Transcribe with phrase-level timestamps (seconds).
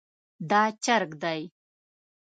[0.49, 1.41] دا چرګ دی